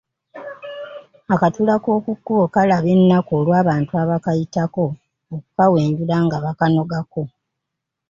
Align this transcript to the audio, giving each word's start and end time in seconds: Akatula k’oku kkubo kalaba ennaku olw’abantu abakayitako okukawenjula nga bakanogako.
Akatula 1.33 1.73
k’oku 1.83 2.11
kkubo 2.17 2.43
kalaba 2.53 2.87
ennaku 2.95 3.31
olw’abantu 3.39 3.91
abakayitako 4.01 4.85
okukawenjula 5.35 6.15
nga 6.25 6.37
bakanogako. 6.45 7.23